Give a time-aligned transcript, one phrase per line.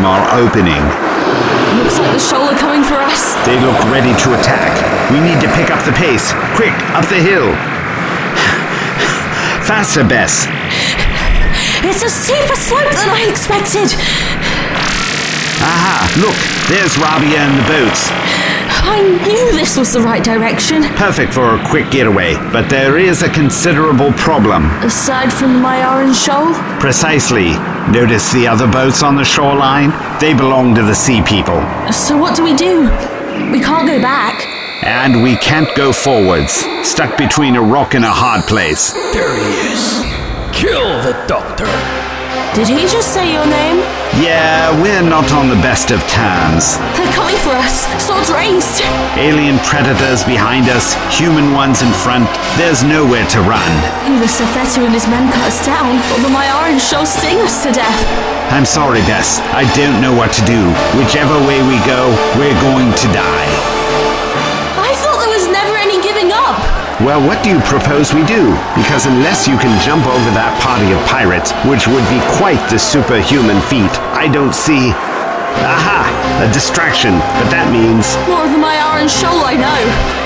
[0.00, 0.80] them are opening.
[1.76, 3.36] Looks like the shoal are coming for us.
[3.44, 4.72] They look ready to attack.
[5.12, 6.32] We need to pick up the pace.
[6.56, 7.52] Quick, up the hill.
[9.68, 10.48] Faster, Bess.
[11.84, 13.92] It's a steeper slope than I expected.
[15.60, 16.40] Aha, look,
[16.72, 18.08] there's Rabiah and the boats.
[18.92, 20.82] I knew this was the right direction.
[20.96, 24.64] Perfect for a quick getaway, but there is a considerable problem.
[24.82, 27.52] Aside from my orange shoal, Precisely.
[27.92, 29.90] Notice the other boats on the shoreline?
[30.20, 31.60] They belong to the sea people.
[31.92, 32.82] so what do we do?
[33.52, 34.44] We can't go back.
[34.82, 36.52] And we can't go forwards,
[36.82, 38.92] stuck between a rock and a hard place.
[39.12, 40.02] There he is.
[40.52, 42.09] Kill the doctor.
[42.50, 43.78] Did he just say your name?
[44.18, 46.82] Yeah, we're not on the best of terms.
[46.98, 47.86] They're coming for us.
[48.02, 48.82] Swords raised.
[49.14, 52.26] Alien predators behind us, human ones in front.
[52.58, 53.70] There's nowhere to run.
[54.02, 57.70] Either Sefetu and his men cut us down, or the Mayaran shoal sting us to
[57.70, 58.02] death.
[58.50, 59.38] I'm sorry, Bess.
[59.54, 60.58] I don't know what to do.
[60.98, 63.46] Whichever way we go, we're going to die.
[67.00, 68.52] Well, what do you propose we do?
[68.76, 72.76] Because unless you can jump over that party of pirates, which would be quite the
[72.76, 74.92] superhuman feat, I don't see.
[75.58, 76.06] Aha!
[76.40, 78.16] A distraction, but that means.
[78.30, 79.80] More of the Mayaran shoal, I know.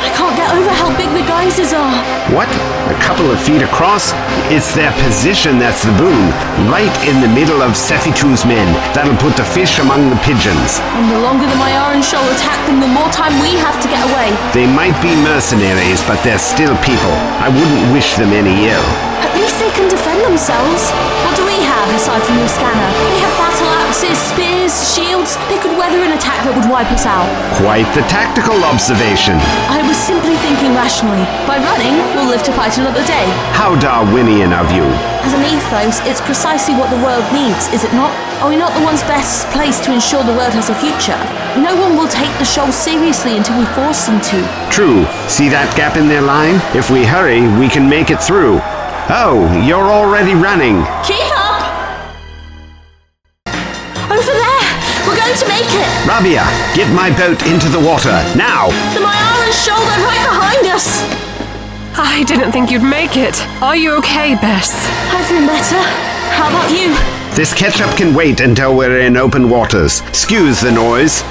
[0.05, 1.97] I can't get over how big the geysers are.
[2.31, 2.47] What?
[2.93, 4.13] A couple of feet across?
[4.53, 6.31] It's their position that's the boon.
[6.71, 8.69] Right in the middle of Sefitu's men.
[8.93, 10.79] That'll put the fish among the pigeons.
[10.95, 14.05] And the longer the Mayaran shoal attack them, the more time we have to get
[14.05, 14.37] away.
[14.53, 17.15] They might be mercenaries, but they're still people.
[17.43, 18.89] I wouldn't wish them any ill.
[19.25, 20.93] At least they can defend themselves.
[21.25, 22.91] What do we have aside from your scanner?
[23.09, 25.37] They have battle axes, spears, shields.
[25.47, 27.31] They could weather an attack that would wipe us out.
[27.63, 29.39] Quite the tactical observation.
[29.71, 31.23] I was simply thinking rationally.
[31.47, 33.23] By running, we'll live to fight another day.
[33.55, 34.83] How Darwinian of you.
[35.23, 38.11] As an ethos, it's precisely what the world needs, is it not?
[38.43, 41.17] Are we not the ones best placed to ensure the world has a future?
[41.55, 44.39] No one will take the shoal seriously until we force them to.
[44.75, 45.07] True.
[45.31, 46.59] See that gap in their line?
[46.75, 48.59] If we hurry, we can make it through.
[49.07, 50.83] Oh, you're already running.
[51.07, 51.44] Keep up!
[56.05, 56.45] Rabiah,
[56.77, 58.69] get my boat into the water, now!
[58.93, 61.01] The Mayaran shoal, they're right behind us!
[61.97, 63.41] I didn't think you'd make it.
[63.63, 64.75] Are you okay, Bess?
[65.11, 65.81] I've been better.
[66.35, 66.95] How about you?
[67.35, 70.01] This ketchup can wait until we're in open waters.
[70.03, 71.23] Excuse the noise.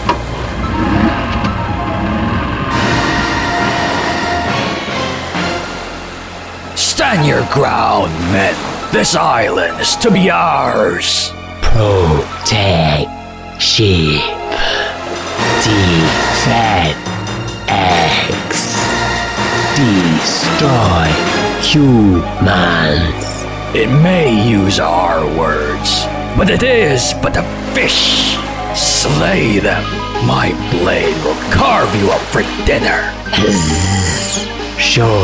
[6.75, 8.55] Stand your ground, men.
[8.91, 11.31] This island is to be ours.
[11.61, 13.09] Protect
[13.61, 14.42] sheep.
[17.67, 18.75] Eggs.
[19.75, 21.07] Destroy
[21.61, 23.25] humans.
[23.75, 26.05] It may use our words,
[26.37, 27.43] but it is but a
[27.73, 28.37] fish.
[28.75, 29.83] Slay them.
[30.27, 33.11] My blade will carve you up for dinner.
[34.79, 35.17] Show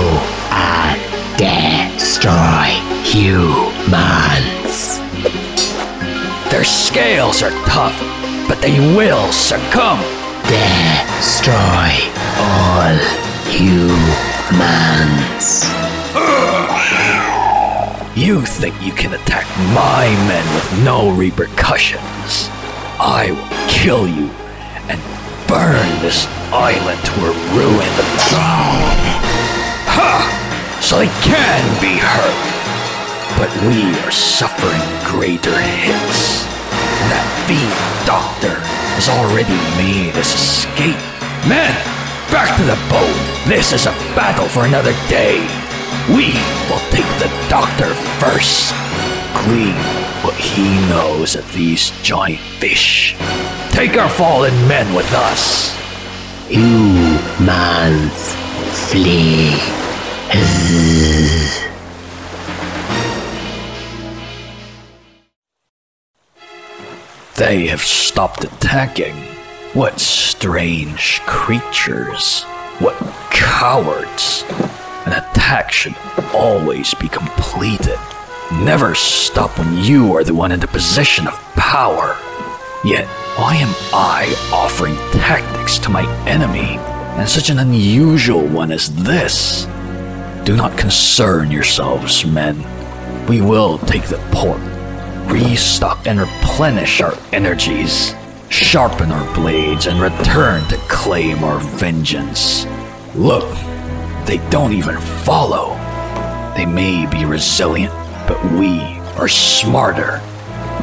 [0.52, 1.00] and
[1.38, 2.68] destroy
[3.04, 5.00] humans.
[6.50, 7.98] Their scales are tough,
[8.50, 10.02] but they will succumb.
[10.50, 11.94] Destroy
[12.42, 12.98] all
[13.46, 14.10] humans.
[18.18, 22.50] You think you can attack my men with no repercussions?
[23.00, 24.28] I will kill you
[24.90, 25.00] and
[25.48, 27.94] burn this island to a ruin.
[29.94, 30.80] Ha!
[30.82, 32.50] So they can be hurt.
[33.38, 36.59] But we are suffering greater hits.
[37.08, 37.72] That fiend
[38.04, 38.60] doctor
[39.00, 41.00] has already made his escape.
[41.48, 41.72] Men,
[42.28, 43.16] back to the boat.
[43.48, 45.40] This is a battle for another day.
[46.12, 46.36] We
[46.68, 47.88] will take the doctor
[48.20, 48.76] first.
[49.46, 49.76] Glean
[50.24, 53.16] what he knows of these giant fish.
[53.72, 55.76] Take our fallen men with us.
[56.50, 58.36] Humans
[58.90, 59.56] flee.
[67.40, 69.16] They have stopped attacking.
[69.74, 72.44] What strange creatures.
[72.80, 73.00] What
[73.32, 74.44] cowards.
[75.06, 75.96] An attack should
[76.34, 77.98] always be completed.
[78.52, 82.18] Never stop when you are the one in the position of power.
[82.84, 83.08] Yet,
[83.38, 86.76] why am I offering tactics to my enemy,
[87.18, 89.64] and such an unusual one as this?
[90.44, 92.58] Do not concern yourselves, men.
[93.28, 94.60] We will take the port,
[95.30, 98.14] restock and replenish our energies,
[98.50, 102.66] sharpen our blades, and return to claim our vengeance.
[103.16, 103.50] Look,
[104.26, 105.76] they don't even follow.
[106.56, 107.94] They may be resilient,
[108.28, 108.80] but we
[109.18, 110.22] are smarter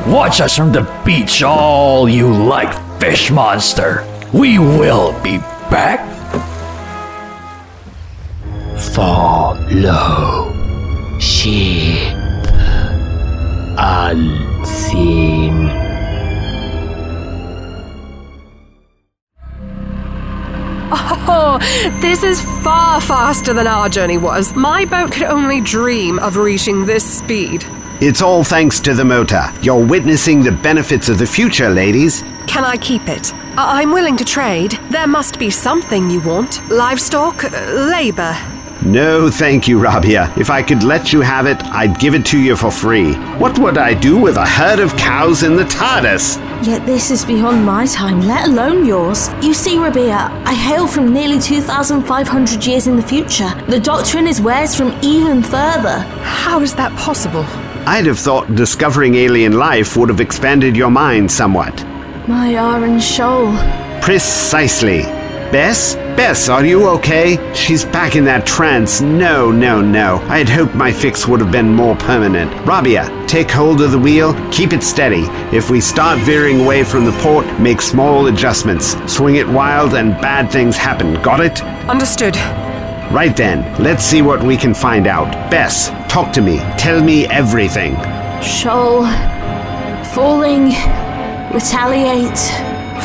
[0.07, 4.07] Watch us from the beach all you like, fish monster.
[4.33, 5.39] We will be
[5.69, 5.99] back.
[8.95, 9.57] Follow.
[13.77, 13.85] Ship.
[13.85, 15.71] Unseen.
[21.29, 21.59] Oh,
[22.01, 24.55] this is far faster than our journey was.
[24.55, 27.65] My boat could only dream of reaching this speed.
[28.01, 29.43] It's all thanks to the motor.
[29.63, 32.23] You're witnessing the benefits of the future, ladies.
[32.47, 33.33] Can I keep it?
[33.57, 34.79] I- I'm willing to trade.
[34.91, 36.61] There must be something you want.
[36.71, 38.37] Livestock, uh, labor.
[38.85, 40.37] No, thank you, Rabiah.
[40.37, 43.15] If I could let you have it, I'd give it to you for free.
[43.39, 46.37] What would I do with a herd of cows in the TARDIS?
[46.65, 49.29] Yet this is beyond my time, let alone yours.
[49.43, 53.51] You see, Rabiah, I hail from nearly 2,500 years in the future.
[53.67, 55.99] The doctrine is wares from even further.
[56.23, 57.45] How is that possible?
[57.89, 61.85] I'd have thought discovering alien life would have expanded your mind somewhat.
[62.29, 63.57] My Iron Shoal.
[64.01, 65.16] Precisely.
[65.53, 65.95] Bess?
[66.17, 67.39] Bess, are you okay?
[67.55, 69.01] She's back in that trance.
[69.01, 70.17] No, no, no.
[70.29, 72.51] I had hoped my fix would have been more permanent.
[72.67, 75.25] Rabiah, take hold of the wheel, keep it steady.
[75.57, 78.97] If we start veering away from the port, make small adjustments.
[79.13, 81.15] Swing it wild and bad things happen.
[81.23, 81.63] Got it?
[81.89, 82.37] Understood.
[83.13, 85.31] Right then, let's see what we can find out.
[85.49, 86.59] Bess, talk to me.
[86.77, 87.95] Tell me everything.
[88.43, 89.07] Shoal.
[90.13, 90.75] Falling.
[91.55, 92.39] Retaliate.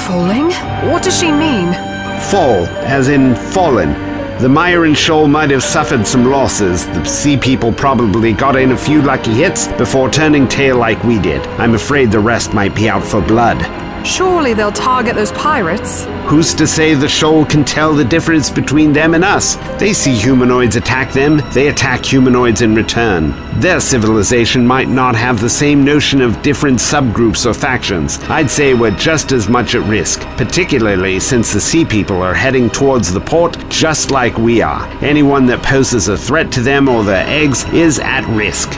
[0.08, 0.50] Falling?
[0.92, 1.91] What does she mean?
[2.30, 3.94] Fall, as in fallen.
[4.42, 6.88] The Myron Shoal might have suffered some losses.
[6.88, 11.20] The sea people probably got in a few lucky hits before turning tail like we
[11.20, 11.46] did.
[11.60, 13.60] I'm afraid the rest might be out for blood.
[14.04, 16.06] Surely they'll target those pirates.
[16.26, 19.56] Who's to say the shoal can tell the difference between them and us?
[19.80, 23.34] They see humanoids attack them, they attack humanoids in return.
[23.60, 28.18] Their civilization might not have the same notion of different subgroups or factions.
[28.24, 32.70] I'd say we're just as much at risk, particularly since the sea people are heading
[32.70, 34.88] towards the port just like we are.
[35.04, 38.72] Anyone that poses a threat to them or their eggs is at risk.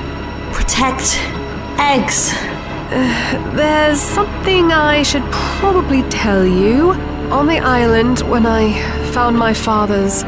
[0.51, 1.17] Protect.
[1.79, 2.52] Eggs.
[2.93, 6.91] There's something I should probably tell you.
[7.31, 8.71] On the island, when I
[9.11, 10.23] found my father's,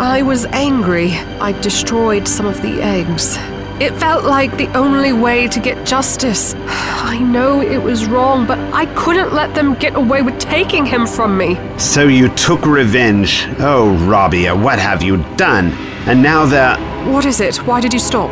[0.00, 1.12] I was angry.
[1.40, 3.36] I destroyed some of the eggs.
[3.82, 6.54] It felt like the only way to get justice.
[6.56, 11.06] I know it was wrong, but I couldn't let them get away with taking him
[11.06, 11.58] from me.
[11.78, 13.44] So you took revenge.
[13.58, 15.72] Oh, Rabiah, what have you done?
[16.08, 16.78] And now they're.
[17.12, 17.58] What is it?
[17.66, 18.30] Why did you stop?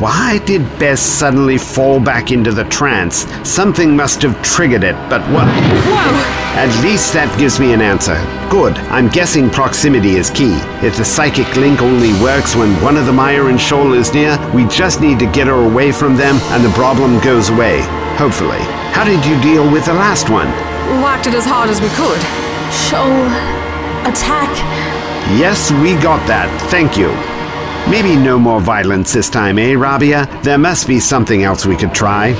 [0.00, 3.26] Why did Bess suddenly fall back into the trance?
[3.46, 5.44] Something must have triggered it, but what?
[5.44, 6.40] Whoa!
[6.56, 8.16] At least that gives me an answer.
[8.48, 8.78] Good.
[8.88, 10.56] I'm guessing proximity is key.
[10.80, 14.64] If the psychic link only works when one of the Myron Shoal is near, we
[14.68, 17.82] just need to get her away from them and the problem goes away.
[18.16, 18.64] Hopefully.
[18.96, 20.48] How did you deal with the last one?
[21.04, 22.20] Whacked it as hard as we could.
[22.72, 23.20] Shoal.
[24.08, 24.48] Attack.
[25.36, 26.48] Yes, we got that.
[26.70, 27.12] Thank you.
[27.88, 30.42] Maybe no more violence this time, eh, Rabiah?
[30.42, 32.34] There must be something else we could try.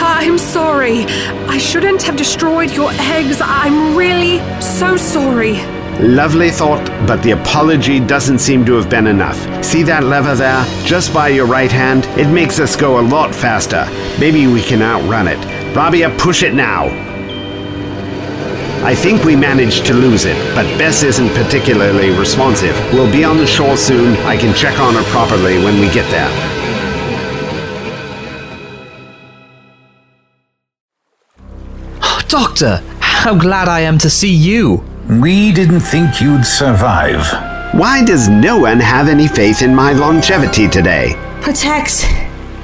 [0.00, 1.04] I'm sorry.
[1.48, 3.40] I shouldn't have destroyed your eggs.
[3.40, 5.60] I'm really so sorry.
[6.00, 9.36] Lovely thought, but the apology doesn't seem to have been enough.
[9.64, 10.64] See that lever there?
[10.84, 12.04] Just by your right hand?
[12.18, 13.86] It makes us go a lot faster.
[14.18, 15.38] Maybe we can outrun it.
[15.74, 17.11] Rabiah, push it now.
[18.84, 22.76] I think we managed to lose it, but Bess isn't particularly responsive.
[22.92, 24.16] We'll be on the shore soon.
[24.26, 26.28] I can check on her properly when we get there.
[32.28, 34.82] Doctor, how glad I am to see you.
[35.20, 37.24] We didn't think you'd survive.
[37.74, 41.14] Why does no one have any faith in my longevity today?
[41.40, 42.04] Protect.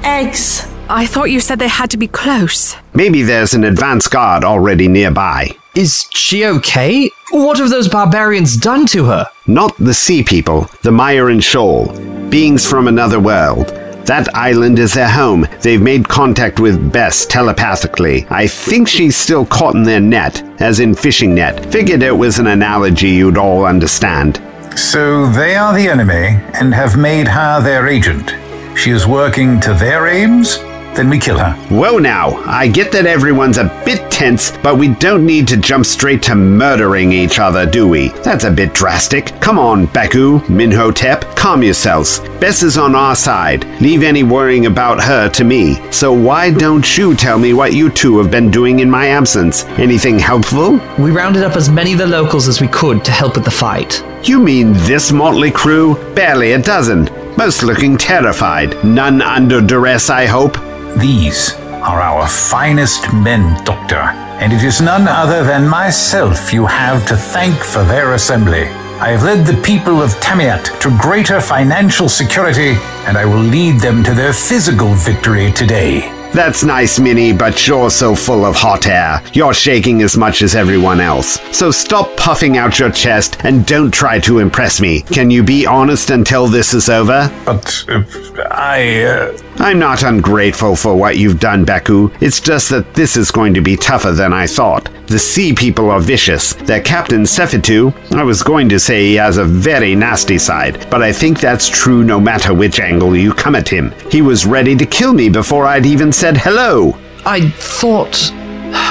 [0.03, 0.67] Eggs.
[0.89, 2.75] I thought you said they had to be close.
[2.93, 5.55] Maybe there's an advance guard already nearby.
[5.75, 7.11] Is she okay?
[7.31, 9.27] What have those barbarians done to her?
[9.45, 11.87] Not the sea people, the Myron Shoal.
[12.29, 13.67] Beings from another world.
[14.05, 15.47] That island is their home.
[15.61, 18.25] They've made contact with Bess telepathically.
[18.31, 21.71] I think she's still caught in their net, as in fishing net.
[21.71, 24.41] Figured it was an analogy you'd all understand.
[24.75, 28.33] So they are the enemy and have made her their agent.
[28.75, 30.57] She is working to their aims?
[30.95, 31.53] Then we kill her.
[31.69, 35.85] Whoa now, I get that everyone's a bit tense, but we don't need to jump
[35.85, 38.09] straight to murdering each other, do we?
[38.23, 39.27] That's a bit drastic.
[39.39, 42.19] Come on, Beku, Minhotep, calm yourselves.
[42.39, 43.63] Bess is on our side.
[43.81, 45.79] Leave any worrying about her to me.
[45.91, 49.63] So why don't you tell me what you two have been doing in my absence?
[49.77, 50.79] Anything helpful?
[50.97, 53.51] We rounded up as many of the locals as we could to help with the
[53.51, 54.03] fight.
[54.23, 55.95] You mean this motley crew?
[56.13, 57.09] Barely a dozen.
[57.37, 58.83] Most looking terrified.
[58.83, 60.57] None under duress, I hope.
[60.97, 63.95] These are our finest men, Doctor,
[64.41, 68.63] and it is none other than myself you have to thank for their assembly.
[68.99, 72.71] I have led the people of Tamiat to greater financial security,
[73.05, 76.13] and I will lead them to their physical victory today.
[76.33, 79.23] That's nice, Minnie, but you're so full of hot air.
[79.33, 81.39] You're shaking as much as everyone else.
[81.55, 85.01] So stop puffing out your chest and don't try to impress me.
[85.01, 87.31] Can you be honest until this is over?
[87.45, 88.03] But uh,
[88.51, 89.03] I.
[89.03, 92.15] Uh, I'm not ungrateful for what you've done, Beku.
[92.21, 94.89] It's just that this is going to be tougher than I thought.
[95.07, 96.53] The sea people are vicious.
[96.53, 101.03] Their captain, Sephitu, I was going to say he has a very nasty side, but
[101.03, 103.93] I think that's true no matter which angle you come at him.
[104.09, 106.97] He was ready to kill me before I'd even said hello.
[107.25, 108.31] I thought.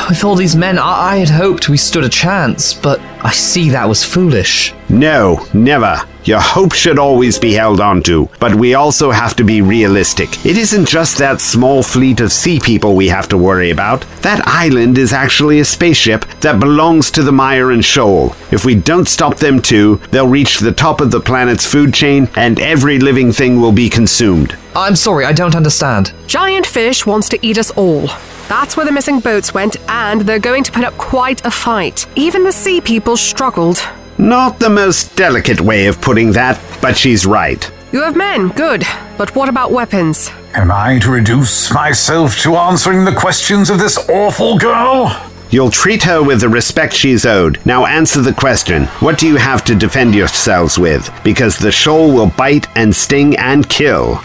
[0.09, 3.69] With all these men, I, I had hoped we stood a chance, but I see
[3.71, 4.73] that was foolish.
[4.89, 6.01] No, never.
[6.25, 10.45] Your hope should always be held onto, but we also have to be realistic.
[10.45, 14.03] It isn't just that small fleet of sea people we have to worry about.
[14.23, 18.35] That island is actually a spaceship that belongs to the Myron Shoal.
[18.51, 22.29] If we don't stop them too, they'll reach the top of the planet's food chain
[22.37, 24.57] and every living thing will be consumed.
[24.75, 26.13] I'm sorry, I don't understand.
[26.27, 28.09] Giant fish wants to eat us all.
[28.49, 32.07] That's where the missing boats went, and they're going to put up quite a fight.
[32.17, 33.79] Even the sea people struggled.
[34.17, 37.71] Not the most delicate way of putting that, but she's right.
[37.93, 38.85] You have men, good.
[39.17, 40.31] But what about weapons?
[40.55, 45.15] am I to reduce myself to answering the questions of this awful girl?
[45.51, 47.65] You'll treat her with the respect she's owed.
[47.65, 48.87] Now answer the question.
[49.01, 51.11] What do you have to defend yourselves with?
[51.23, 54.21] Because the shoal will bite and sting and kill.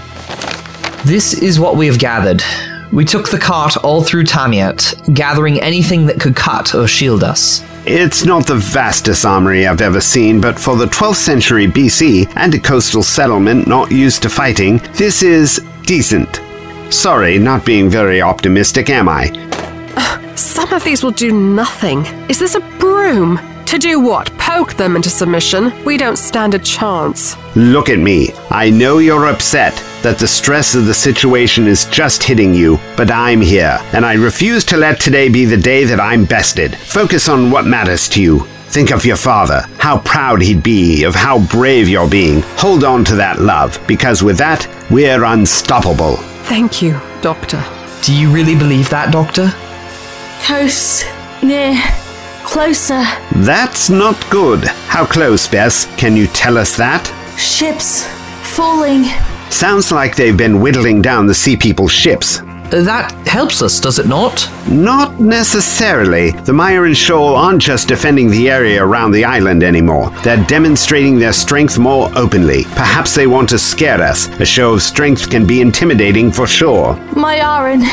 [1.06, 2.42] This is what we have gathered.
[2.94, 7.66] We took the cart all through Tamiat, gathering anything that could cut or shield us.
[7.88, 12.54] It's not the vastest armory I've ever seen, but for the 12th century BC and
[12.54, 16.40] a coastal settlement not used to fighting, this is decent.
[16.94, 19.32] Sorry, not being very optimistic, am I?
[20.36, 22.06] Some of these will do nothing.
[22.30, 23.40] Is this a broom?
[23.74, 24.32] To do what?
[24.38, 25.74] Poke them into submission?
[25.84, 27.36] We don't stand a chance.
[27.56, 28.30] Look at me.
[28.52, 33.10] I know you're upset that the stress of the situation is just hitting you, but
[33.10, 36.76] I'm here, and I refuse to let today be the day that I'm bested.
[36.76, 38.42] Focus on what matters to you.
[38.68, 42.44] Think of your father, how proud he'd be of how brave you're being.
[42.58, 46.18] Hold on to that love, because with that, we're unstoppable.
[46.44, 47.66] Thank you, Doctor.
[48.04, 49.52] Do you really believe that, Doctor?
[50.44, 51.08] Coast,
[51.42, 51.74] near,
[52.54, 53.04] closer.
[53.38, 54.64] That's not good.
[54.88, 55.88] How close, Bess?
[55.98, 57.04] Can you tell us that?
[57.36, 58.06] Ships
[58.56, 59.06] falling.
[59.50, 62.42] Sounds like they've been whittling down the Sea People's ships.
[62.70, 64.48] That helps us, does it not?
[64.70, 66.32] Not necessarily.
[66.32, 70.12] The Myron Shoal aren't just defending the area around the island anymore.
[70.24, 72.66] They're demonstrating their strength more openly.
[72.76, 74.28] Perhaps they want to scare us.
[74.40, 76.94] A show of strength can be intimidating for sure.
[77.16, 77.84] Myarin,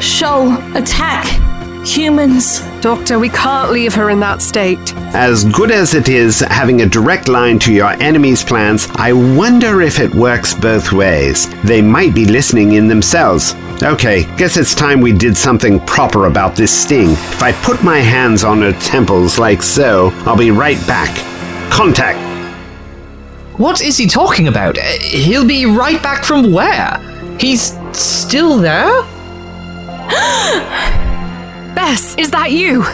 [0.00, 1.43] Shoal, attack.
[1.86, 2.60] Humans.
[2.80, 4.94] Doctor, we can't leave her in that state.
[5.14, 9.80] As good as it is having a direct line to your enemy's plans, I wonder
[9.82, 11.48] if it works both ways.
[11.62, 13.54] They might be listening in themselves.
[13.82, 17.10] Okay, guess it's time we did something proper about this sting.
[17.10, 21.14] If I put my hands on her temples like so, I'll be right back.
[21.70, 22.18] Contact!
[23.58, 24.78] What is he talking about?
[24.78, 26.98] Uh, He'll be right back from where?
[27.38, 29.04] He's still there?
[31.74, 32.84] Bess, is that you?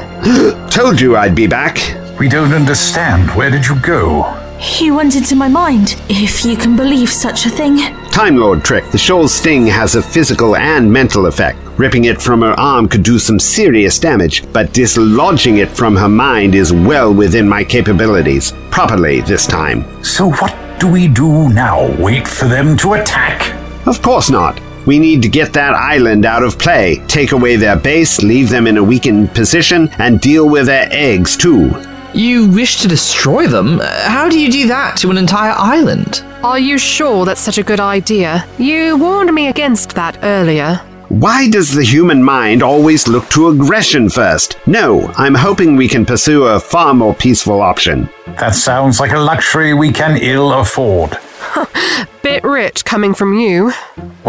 [0.70, 1.78] Told you I'd be back.
[2.18, 3.30] We don't understand.
[3.36, 4.36] Where did you go?
[4.78, 7.78] You went into my mind, if you can believe such a thing.
[8.10, 8.90] Time Lord trick.
[8.90, 11.58] The shoal's sting has a physical and mental effect.
[11.78, 16.10] Ripping it from her arm could do some serious damage, but dislodging it from her
[16.10, 18.52] mind is well within my capabilities.
[18.70, 20.04] Properly this time.
[20.04, 21.90] So, what do we do now?
[21.98, 23.56] Wait for them to attack?
[23.86, 24.60] Of course not.
[24.86, 28.66] We need to get that island out of play, take away their base, leave them
[28.66, 31.70] in a weakened position, and deal with their eggs too.
[32.14, 33.78] You wish to destroy them?
[33.80, 36.24] How do you do that to an entire island?
[36.42, 38.46] Are you sure that's such a good idea?
[38.58, 40.80] You warned me against that earlier.
[41.10, 44.56] Why does the human mind always look to aggression first?
[44.66, 48.08] No, I'm hoping we can pursue a far more peaceful option.
[48.38, 51.18] That sounds like a luxury we can ill afford.
[52.22, 53.72] Bit rich coming from you.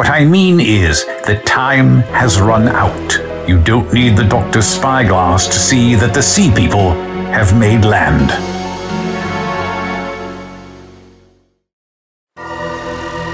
[0.01, 3.47] What I mean is, that time has run out.
[3.47, 6.89] You don't need the doctor's spyglass to see that the sea people
[7.29, 8.33] have made land.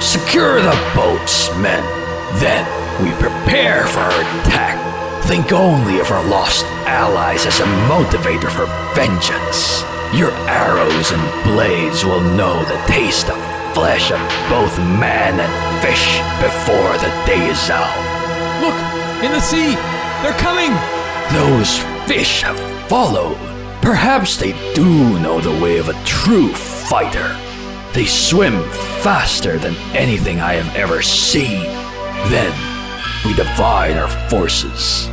[0.03, 1.88] Secure the boats, men.
[2.43, 2.67] Then
[3.01, 4.75] we prepare for our attack.
[5.24, 9.88] Think only of our lost allies as a motivator for vengeance.
[10.12, 14.19] Your arrows and blades will know the taste of flesh of
[14.50, 17.93] both man and fish before the day is out.
[18.60, 18.74] Look,
[19.24, 19.75] In the sea!
[20.24, 20.74] They're coming!
[21.31, 23.38] Those fish have followed.
[23.84, 27.38] Perhaps they do know the way of a true fighter.
[27.93, 28.63] They swim
[29.03, 31.62] faster than anything I have ever seen.
[32.31, 32.53] Then
[33.24, 35.07] we divide our forces.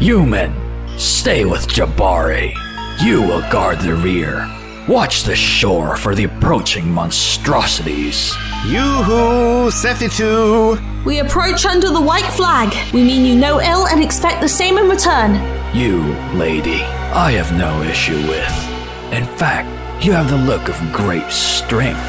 [0.00, 0.54] You men,
[0.98, 2.54] stay with Jabari.
[3.02, 4.57] You will guard the rear.
[4.88, 8.34] Watch the shore for the approaching monstrosities.
[8.64, 11.04] Yoo-hoo, Sephitu!
[11.04, 12.74] We approach under the white flag.
[12.94, 15.34] We mean you no ill and expect the same in return.
[15.76, 16.80] You, lady,
[17.12, 19.12] I have no issue with.
[19.12, 19.68] In fact,
[20.02, 22.00] you have the look of great strength.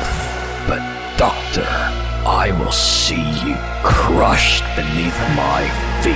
[0.66, 0.80] But,
[1.18, 1.68] Doctor,
[2.26, 5.68] I will see you crushed beneath my
[6.02, 6.16] feet.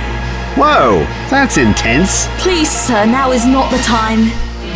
[0.58, 2.26] Whoa, that's intense.
[2.38, 4.30] Please, sir, now is not the time.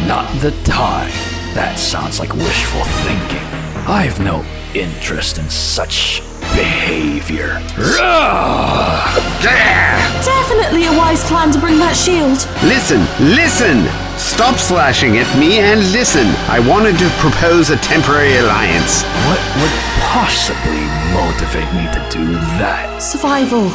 [0.06, 1.37] Not the time.
[1.54, 3.46] That sounds like wishful thinking.
[3.88, 6.20] I've no interest in such
[6.54, 7.60] behavior.
[7.76, 9.14] Rah!
[10.24, 12.38] Definitely a wise plan to bring that shield.
[12.64, 13.00] Listen,
[13.34, 13.86] listen!
[14.18, 16.26] Stop slashing at me and listen.
[16.50, 19.02] I wanted to propose a temporary alliance.
[19.26, 19.74] What would
[20.10, 22.26] possibly motivate me to do
[22.58, 23.00] that?
[23.00, 23.70] Survival.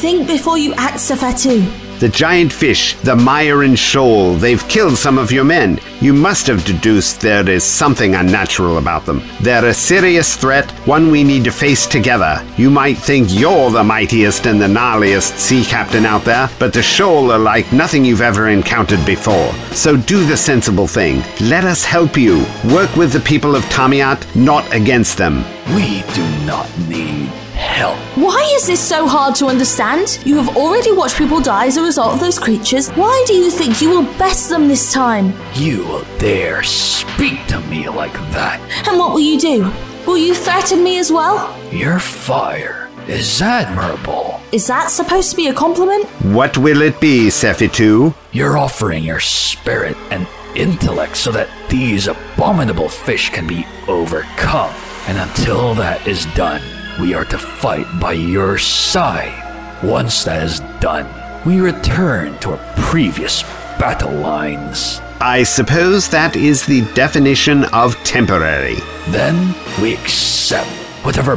[0.00, 1.87] Think before you act, Safetu.
[1.98, 5.80] The giant fish, the Myron shoal, they've killed some of your men.
[6.00, 9.20] You must have deduced there is something unnatural about them.
[9.40, 12.46] They're a serious threat, one we need to face together.
[12.56, 16.82] You might think you're the mightiest and the gnarliest sea captain out there, but the
[16.82, 19.52] shoal are like nothing you've ever encountered before.
[19.72, 21.24] So do the sensible thing.
[21.40, 22.46] Let us help you.
[22.72, 25.44] Work with the people of Tamiat, not against them.
[25.74, 27.32] We do not need
[27.78, 27.96] help.
[28.16, 30.18] Why is this so hard to understand?
[30.24, 32.90] You have already watched people die as a result of those creatures.
[32.90, 35.32] Why do you think you will best them this time?
[35.54, 38.58] You will dare speak to me like that.
[38.88, 39.72] And what will you do?
[40.06, 41.54] Will you threaten me as well?
[41.72, 44.40] Your fire is admirable.
[44.50, 46.06] Is that supposed to be a compliment?
[46.34, 48.14] What will it be, Sephitu?
[48.32, 54.74] You're offering your spirit and intellect so that these abominable fish can be overcome.
[55.06, 56.62] And until that is done,
[56.98, 59.44] we are to fight by your side.
[59.82, 61.06] Once that is done,
[61.46, 63.42] we return to our previous
[63.78, 65.00] battle lines.
[65.20, 68.76] I suppose that is the definition of temporary.
[69.08, 70.68] Then we accept
[71.04, 71.36] whatever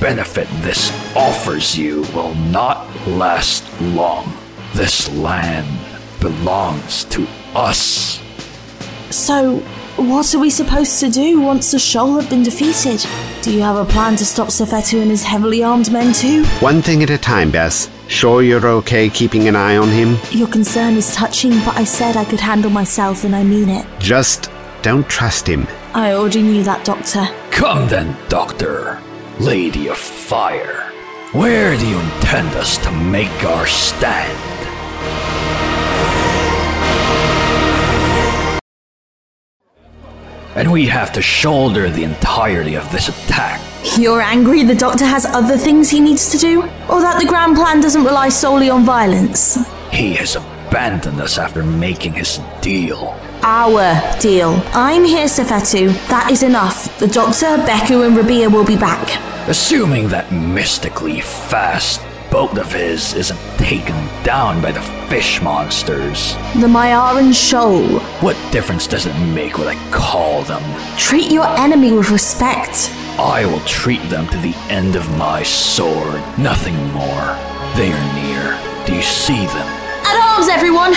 [0.00, 4.32] benefit this offers you will not last long.
[4.74, 5.68] This land
[6.20, 8.20] belongs to us.
[9.10, 9.62] So,
[9.96, 13.04] what are we supposed to do once the shoal have been defeated?
[13.42, 16.44] Do you have a plan to stop Sefetu and his heavily armed men too?
[16.60, 17.90] One thing at a time, Bess.
[18.08, 20.16] Sure you're okay keeping an eye on him?
[20.30, 23.86] Your concern is touching, but I said I could handle myself and I mean it.
[23.98, 24.50] Just
[24.82, 25.66] don't trust him.
[25.94, 27.28] I already knew that, Doctor.
[27.50, 29.00] Come then, Doctor,
[29.38, 30.90] Lady of Fire.
[31.32, 34.51] Where do you intend us to make our stand?
[40.54, 43.60] And we have to shoulder the entirety of this attack.
[43.98, 46.62] You're angry the Doctor has other things he needs to do?
[46.90, 49.56] Or that the grand plan doesn't rely solely on violence?
[49.90, 53.18] He has abandoned us after making his deal.
[53.42, 54.62] Our deal.
[54.72, 55.88] I'm here, Sefetu.
[56.08, 56.96] That is enough.
[56.98, 59.18] The Doctor, Beku, and Rabiah will be back.
[59.48, 62.00] Assuming that mystically fast
[62.32, 66.32] boat of his isn't taken down by the fish monsters.
[66.54, 68.00] The Myaran Shoal.
[68.24, 70.62] What difference does it make what I call them?
[70.96, 72.90] Treat your enemy with respect.
[73.18, 77.36] I will treat them to the end of my sword, nothing more.
[77.76, 78.58] They are near.
[78.86, 79.68] Do you see them?
[80.08, 80.94] At arms, everyone!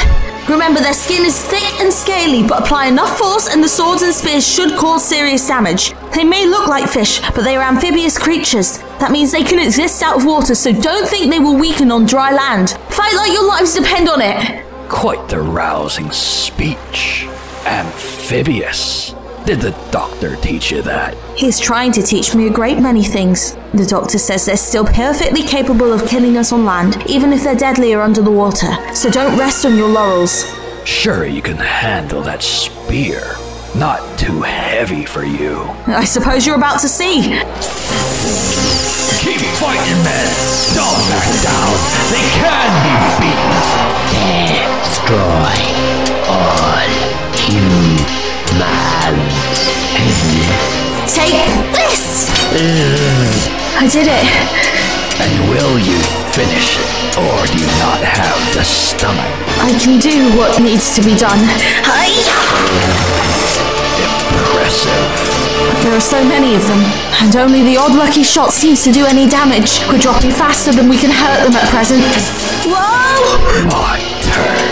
[0.47, 4.13] Remember, their skin is thick and scaly, but apply enough force and the swords and
[4.13, 5.93] spears should cause serious damage.
[6.13, 8.79] They may look like fish, but they are amphibious creatures.
[8.99, 12.05] That means they can exist out of water, so don't think they will weaken on
[12.05, 12.71] dry land.
[12.89, 14.65] Fight like your lives depend on it!
[14.89, 17.27] Quite the rousing speech.
[17.65, 19.13] Amphibious.
[19.45, 21.15] Did the doctor teach you that?
[21.37, 23.55] He's trying to teach me a great many things.
[23.73, 27.55] The doctor says they're still perfectly capable of killing us on land, even if they're
[27.55, 28.75] deadlier under the water.
[28.95, 30.45] So don't rest on your laurels.
[30.85, 33.35] Sure, you can handle that spear.
[33.75, 35.59] Not too heavy for you.
[35.85, 38.63] I suppose you're about to see.
[39.25, 40.29] Keep fighting, men!
[40.77, 41.73] Don't back down!
[42.13, 43.57] They can be beaten!
[44.85, 45.49] Destroy
[46.29, 46.85] all
[47.33, 48.05] humans.
[51.09, 52.29] Take this!
[53.81, 54.29] I did it.
[55.17, 55.97] And will you
[56.37, 57.17] finish it?
[57.17, 59.33] Or do you not have the stomach?
[59.57, 61.41] I can do what needs to be done.
[61.81, 62.13] Hi!
[63.97, 65.81] Impressive.
[65.81, 66.83] There are so many of them,
[67.21, 69.79] and only the odd lucky shot seems to do any damage.
[69.87, 72.03] We're dropping faster than we can hurt them at present.
[72.67, 73.65] Whoa!
[73.67, 74.65] My turn.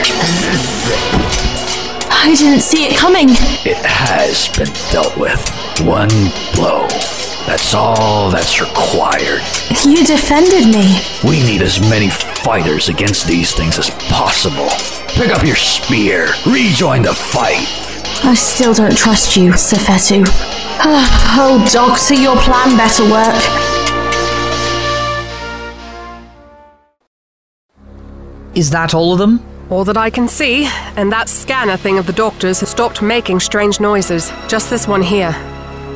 [2.11, 3.29] I didn't see it coming.
[3.65, 5.39] It has been dealt with.
[5.85, 6.09] One
[6.55, 6.87] blow.
[7.45, 9.41] That's all that's required.
[9.83, 11.01] You defended me.
[11.23, 14.69] We need as many fighters against these things as possible.
[15.09, 16.29] Pick up your spear.
[16.45, 17.67] Rejoin the fight.
[18.23, 20.23] I still don't trust you, Safetu.
[20.85, 23.73] oh, Doctor, your plan better work.
[28.55, 29.43] Is that all of them?
[29.69, 33.39] All that I can see, and that scanner thing of the doctor's has stopped making
[33.39, 34.31] strange noises.
[34.47, 35.33] Just this one here.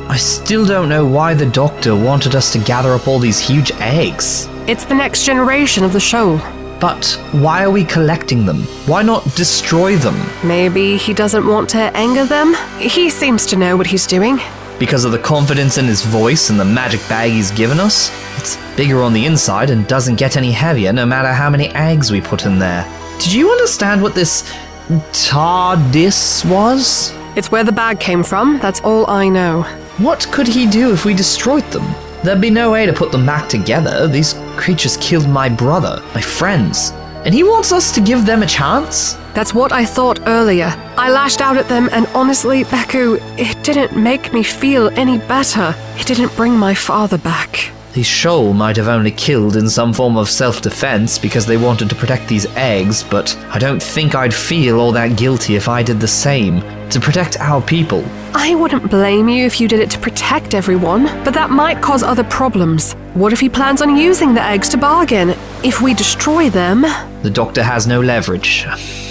[0.08, 3.70] I still don't know why the doctor wanted us to gather up all these huge
[3.72, 4.48] eggs.
[4.66, 6.40] It's the next generation of the shoal.
[6.80, 8.62] But why are we collecting them?
[8.86, 10.16] Why not destroy them?
[10.46, 12.54] Maybe he doesn't want to anger them?
[12.78, 14.38] He seems to know what he's doing.
[14.78, 18.12] Because of the confidence in his voice and the magic bag he's given us?
[18.36, 22.12] It's bigger on the inside and doesn't get any heavier no matter how many eggs
[22.12, 22.84] we put in there.
[23.18, 24.48] Did you understand what this
[24.88, 27.12] TARDIS was?
[27.36, 29.62] It's where the bag came from, that's all I know.
[29.98, 32.07] What could he do if we destroyed them?
[32.24, 34.08] There'd be no way to put them back together.
[34.08, 36.90] These creatures killed my brother, my friends.
[37.24, 39.14] And he wants us to give them a chance?
[39.34, 40.74] That's what I thought earlier.
[40.96, 45.74] I lashed out at them, and honestly, Beku, it didn't make me feel any better.
[45.96, 47.70] It didn't bring my father back.
[47.94, 51.88] The shoal might have only killed in some form of self defense because they wanted
[51.88, 55.82] to protect these eggs, but I don't think I'd feel all that guilty if I
[55.82, 58.04] did the same to protect our people.
[58.34, 62.02] I wouldn't blame you if you did it to protect everyone, but that might cause
[62.02, 62.92] other problems.
[63.14, 65.30] What if he plans on using the eggs to bargain?
[65.64, 66.82] If we destroy them.
[67.22, 68.66] The doctor has no leverage.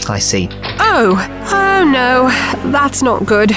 [0.08, 0.50] I see.
[0.80, 1.18] Oh,
[1.52, 2.30] oh no,
[2.72, 3.52] that's not good.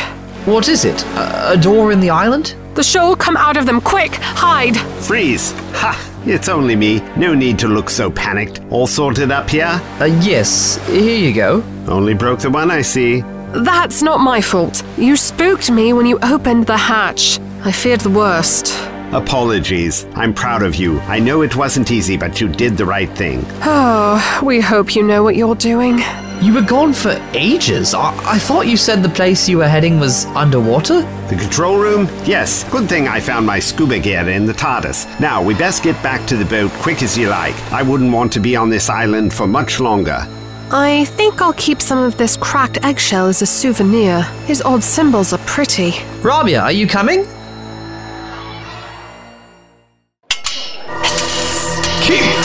[0.46, 1.04] What is it?
[1.04, 2.54] A, a door in the island?
[2.80, 4.74] The shoal, come out of them, quick, hide.
[5.04, 5.52] Freeze!
[5.74, 6.22] Ha!
[6.24, 7.00] It's only me.
[7.14, 8.62] No need to look so panicked.
[8.70, 9.78] All sorted up here?
[10.00, 11.62] Uh, yes, here you go.
[11.86, 13.20] Only broke the one I see.
[13.52, 14.82] That's not my fault.
[14.96, 17.38] You spooked me when you opened the hatch.
[17.64, 18.72] I feared the worst.
[19.12, 20.06] Apologies.
[20.14, 21.00] I'm proud of you.
[21.00, 23.44] I know it wasn't easy, but you did the right thing.
[23.62, 25.98] Oh, we hope you know what you're doing.
[26.40, 27.92] You were gone for ages.
[27.92, 31.02] I, I thought you said the place you were heading was underwater?
[31.28, 32.06] The control room?
[32.24, 32.64] Yes.
[32.70, 35.20] Good thing I found my scuba gear in the TARDIS.
[35.20, 37.56] Now, we best get back to the boat quick as you like.
[37.72, 40.26] I wouldn't want to be on this island for much longer.
[40.70, 44.22] I think I'll keep some of this cracked eggshell as a souvenir.
[44.46, 45.90] His odd symbols are pretty.
[46.22, 47.26] Rabiah, are you coming?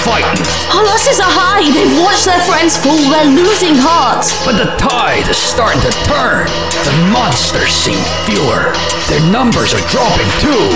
[0.05, 0.37] Fighting.
[0.69, 1.65] Our losses are high.
[1.65, 3.01] They've watched their friends fall.
[3.09, 4.29] They're losing heart.
[4.45, 6.45] But the tide is starting to turn.
[6.85, 7.97] The monsters seem
[8.29, 8.69] fewer.
[9.09, 10.69] Their numbers are dropping too.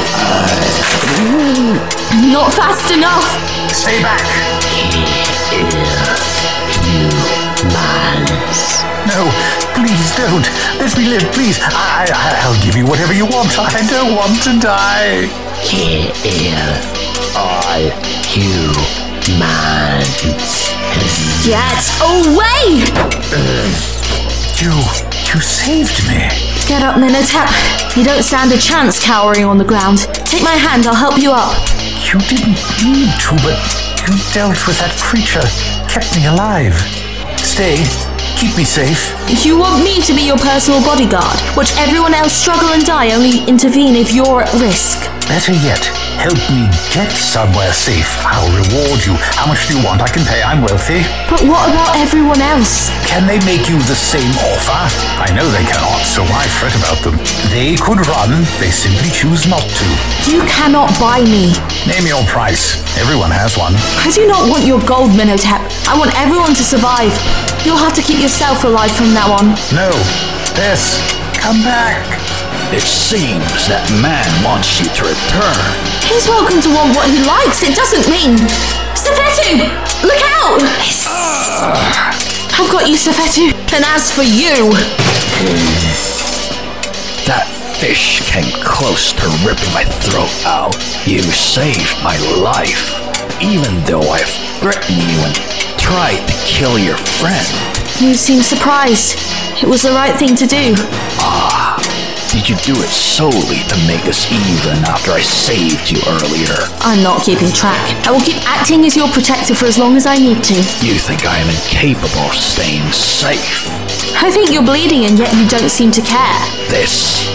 [2.34, 3.30] Not fast enough.
[3.70, 4.26] Stay back.
[6.89, 8.82] Humans.
[9.13, 9.30] No,
[9.78, 10.46] please don't.
[10.82, 11.62] Let me live, please.
[11.62, 13.54] I, I, I'll give you whatever you want.
[13.58, 15.30] I don't want to die.
[15.62, 16.10] Kill
[17.38, 19.09] all
[21.43, 22.84] Get away!
[23.32, 23.67] Uh,
[24.55, 24.71] you,
[25.27, 26.29] you saved me.
[26.67, 27.97] Get up, Minhotep.
[27.97, 29.99] You don't stand a chance cowering on the ground.
[30.25, 31.58] Take my hand, I'll help you up.
[32.05, 33.60] You didn't need to, but
[34.08, 35.43] you dealt with that creature,
[35.91, 36.73] kept me alive.
[37.38, 37.77] Stay,
[38.38, 39.12] keep me safe.
[39.45, 41.39] You want me to be your personal bodyguard?
[41.58, 45.10] Watch everyone else struggle and die, only intervene if you're at risk.
[45.27, 48.12] Better yet, help me get somewhere safe.
[48.27, 49.15] I'll reward you.
[49.39, 50.03] How much do you want?
[50.03, 50.43] I can pay.
[50.43, 51.08] I'm wealthy.
[51.32, 52.91] But what about everyone else?
[53.08, 54.84] Can they make you the same offer?
[55.15, 57.15] I know they cannot, so why fret about them?
[57.55, 59.88] They could run, they simply choose not to.
[60.27, 61.55] You cannot buy me.
[61.88, 62.84] Name your price.
[62.99, 63.73] Everyone has one.
[64.03, 65.63] I do not want your gold, Minhotep.
[65.88, 67.15] I want everyone to survive.
[67.63, 69.55] You'll have to keep yourself alive from now on.
[69.71, 69.88] No.
[70.60, 70.99] This.
[71.39, 72.18] Come back.
[72.69, 75.65] It seems that man wants you to return.
[76.05, 77.65] He's welcome to want what he likes.
[77.65, 78.38] It doesn't mean.
[78.93, 79.65] Safetu!
[80.05, 80.62] Look out!
[82.53, 83.58] I've got you, Safetu.
[83.73, 84.69] And as for you,
[87.25, 87.49] That
[87.82, 90.77] fish came close to ripping my throat out.
[91.10, 92.93] You saved my life,
[93.41, 94.29] even though I've
[94.62, 95.34] threatened you and
[95.82, 97.49] tried to kill your friend.
[97.97, 99.17] you seem surprised.
[99.58, 100.73] It was the right thing to do.
[101.17, 101.68] Ah,
[102.39, 106.56] Did you do it solely to make us even after I saved you earlier?
[106.80, 107.84] I'm not keeping track.
[108.08, 110.56] I will keep acting as your protector for as long as I need to.
[110.80, 113.67] You think I am incapable of staying safe?
[114.23, 116.39] I think you're bleeding and yet you don't seem to care.
[116.71, 117.28] This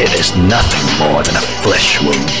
[0.00, 2.32] it is nothing more than a flesh wound.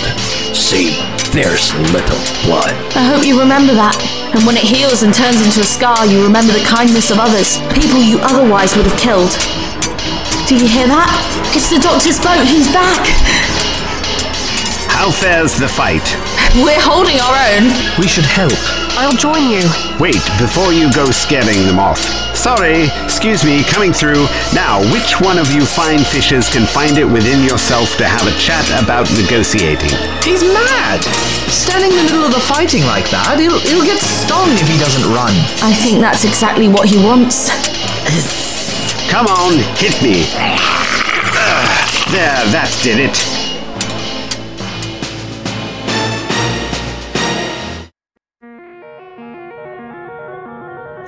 [0.56, 0.96] See,
[1.36, 2.72] there's little blood.
[2.96, 4.00] I hope you remember that.
[4.32, 7.60] And when it heals and turns into a scar, you remember the kindness of others,
[7.76, 9.36] people you otherwise would have killed.
[10.46, 11.10] Do you hear that?
[11.58, 12.46] It's the doctor's boat.
[12.46, 13.02] He's back.
[14.86, 16.06] How fares the fight?
[16.62, 17.74] We're holding our own.
[17.98, 18.54] We should help.
[18.94, 19.66] I'll join you.
[19.98, 21.98] Wait, before you go scaring them off.
[22.38, 24.30] Sorry, excuse me, coming through.
[24.54, 28.34] Now, which one of you fine fishes can find it within yourself to have a
[28.38, 29.98] chat about negotiating?
[30.22, 31.02] He's mad!
[31.50, 34.78] Standing in the middle of the fighting like that, he'll, he'll get stung if he
[34.78, 35.34] doesn't run.
[35.58, 37.50] I think that's exactly what he wants.
[39.08, 40.24] Come on, hit me.
[40.34, 43.16] Ugh, there, that did it.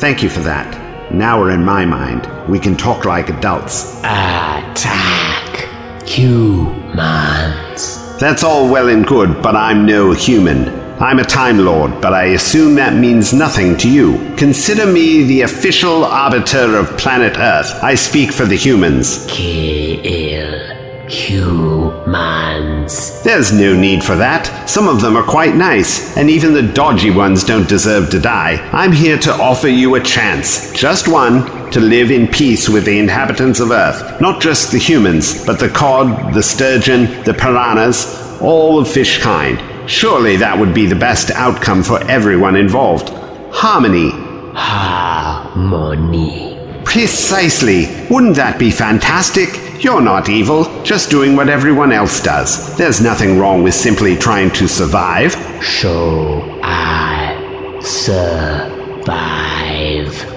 [0.01, 1.13] Thank you for that.
[1.13, 2.29] Now we're in my mind.
[2.49, 3.99] We can talk like adults.
[3.99, 5.67] Attack
[6.07, 7.99] humans.
[8.19, 10.88] That's all well and good, but I'm no human.
[11.01, 14.35] I'm a Time Lord, but I assume that means nothing to you.
[14.37, 17.73] Consider me the official arbiter of planet Earth.
[17.85, 19.25] I speak for the humans.
[19.29, 20.75] Kill
[21.09, 23.23] humans.
[23.23, 24.69] There's no need for that.
[24.69, 28.57] Some of them are quite nice, and even the dodgy ones don't deserve to die.
[28.73, 32.99] I'm here to offer you a chance, just one, to live in peace with the
[32.99, 34.21] inhabitants of Earth.
[34.21, 39.63] Not just the humans, but the cod, the sturgeon, the piranhas, all of fish kind.
[39.89, 43.09] Surely that would be the best outcome for everyone involved.
[43.51, 44.11] Harmony.
[44.55, 46.59] Harmony.
[46.85, 47.87] Precisely.
[48.11, 49.49] Wouldn't that be fantastic?
[49.83, 52.77] You're not evil, just doing what everyone else does.
[52.77, 55.33] There's nothing wrong with simply trying to survive.
[55.65, 59.58] So I survive.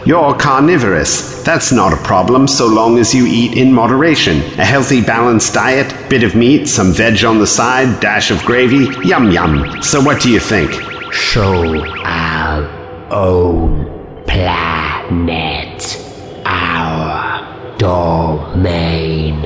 [0.05, 1.43] You're carnivorous.
[1.43, 4.37] That's not a problem so long as you eat in moderation.
[4.59, 8.87] A healthy, balanced diet, bit of meat, some veg on the side, dash of gravy,
[9.07, 9.81] yum yum.
[9.81, 10.71] So what do you think?
[11.13, 15.97] Show our own planet.
[16.45, 19.41] Our domain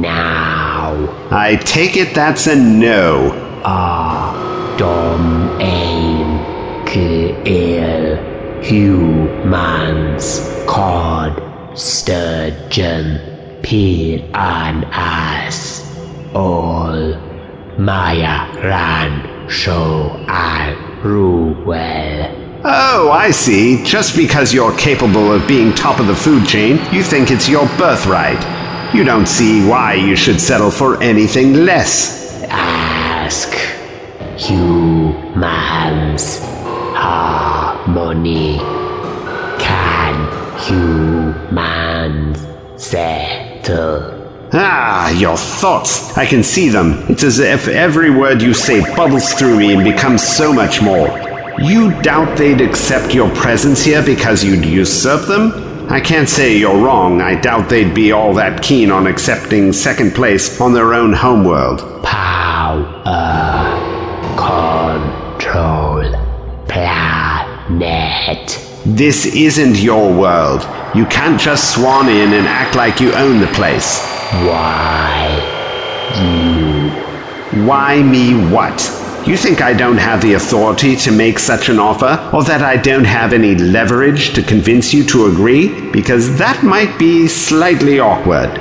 [0.00, 1.28] now.
[1.30, 3.32] I take it that's a no.
[3.64, 6.38] Our domain.
[6.86, 8.27] Kill
[8.62, 10.40] humans.
[10.66, 11.42] Cod.
[11.74, 13.20] Sturgeon.
[13.62, 14.80] Piranhas.
[16.34, 17.16] All.
[17.78, 19.48] Maya Ran.
[19.48, 22.34] Show Al Ruel.
[22.64, 23.82] Oh, I see.
[23.84, 27.66] Just because you're capable of being top of the food chain, you think it's your
[27.78, 28.44] birthright.
[28.94, 32.42] You don't see why you should settle for anything less.
[32.44, 33.54] Ask
[34.36, 35.28] humans
[37.88, 38.58] harmony.
[39.58, 40.16] Can
[40.60, 42.46] humans
[42.76, 44.14] settle?
[44.52, 46.16] Ah, your thoughts.
[46.16, 47.04] I can see them.
[47.08, 51.08] It's as if every word you say bubbles through me and becomes so much more.
[51.60, 55.64] You doubt they'd accept your presence here because you'd usurp them?
[55.90, 57.20] I can't say you're wrong.
[57.20, 62.02] I doubt they'd be all that keen on accepting second place on their own homeworld.
[62.04, 62.84] Power.
[64.36, 65.87] Control.
[67.78, 68.58] Planet.
[68.84, 70.62] This isn't your world.
[70.94, 74.00] You can't just swan in and act like you own the place.
[74.44, 75.38] Why?
[76.16, 77.64] You.
[77.66, 78.94] Why me what?
[79.26, 82.76] You think I don't have the authority to make such an offer, or that I
[82.76, 85.90] don't have any leverage to convince you to agree?
[85.90, 88.58] Because that might be slightly awkward.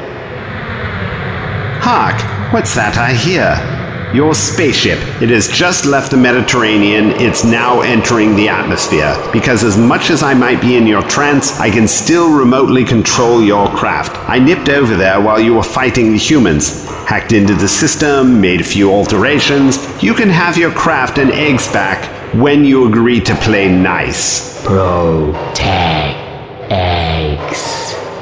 [1.82, 3.77] Hark, what's that I hear?
[4.14, 5.00] Your spaceship.
[5.22, 7.12] It has just left the Mediterranean.
[7.12, 9.14] It's now entering the atmosphere.
[9.34, 13.44] Because as much as I might be in your trance, I can still remotely control
[13.44, 14.16] your craft.
[14.30, 16.86] I nipped over there while you were fighting the humans.
[17.06, 19.78] Hacked into the system, made a few alterations.
[20.02, 24.64] You can have your craft and eggs back when you agree to play nice.
[24.66, 26.18] Protect.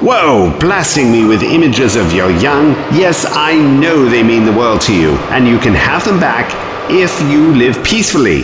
[0.06, 2.74] Whoa, blasting me with images of your young.
[2.94, 6.54] Yes, I know they mean the world to you, and you can have them back
[6.92, 8.44] if you live peacefully.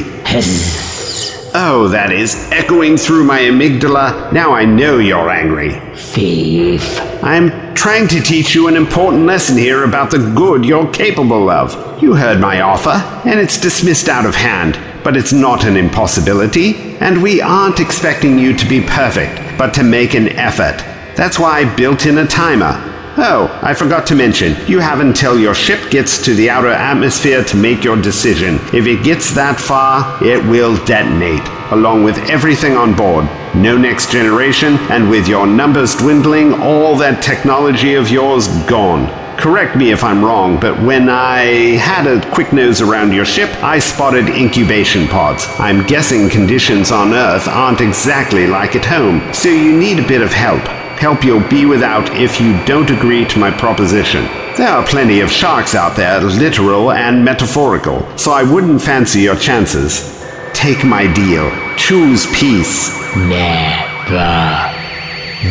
[1.53, 4.33] Oh, that is echoing through my amygdala.
[4.33, 5.79] Now I know you're angry.
[5.95, 6.99] Thief.
[7.23, 12.01] I'm trying to teach you an important lesson here about the good you're capable of.
[12.01, 16.97] You heard my offer, and it's dismissed out of hand, but it's not an impossibility,
[16.99, 20.83] and we aren't expecting you to be perfect, but to make an effort.
[21.21, 22.73] That's why I built in a timer.
[23.15, 27.43] Oh, I forgot to mention, you have until your ship gets to the outer atmosphere
[27.43, 28.55] to make your decision.
[28.73, 33.25] If it gets that far, it will detonate, along with everything on board.
[33.53, 39.05] No next generation, and with your numbers dwindling, all that technology of yours gone.
[39.37, 43.51] Correct me if I'm wrong, but when I had a quick nose around your ship,
[43.63, 45.45] I spotted incubation pods.
[45.59, 50.23] I'm guessing conditions on Earth aren't exactly like at home, so you need a bit
[50.23, 50.80] of help.
[51.01, 54.23] Help you'll be without if you don't agree to my proposition.
[54.55, 59.35] There are plenty of sharks out there, literal and metaphorical, so I wouldn't fancy your
[59.35, 60.23] chances.
[60.53, 61.49] Take my deal.
[61.75, 62.95] Choose peace.
[63.15, 64.71] Never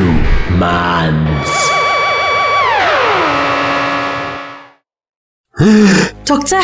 [6.25, 6.61] Doctor,